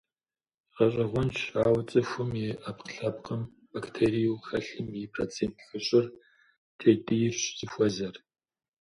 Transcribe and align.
Гъэщӏэгъуэнщ, 0.75 1.37
ауэ 1.65 1.81
цӏыхум 1.89 2.29
и 2.45 2.47
ӏэпкълъэпкъым 2.61 3.41
бактериеу 3.71 4.37
хэлъым 4.47 4.87
и 4.99 5.01
процент 5.13 5.55
хыщӏыр 5.67 6.05
кӏэтӏийрщ 6.79 7.41
зыхуэзэр. 7.57 8.15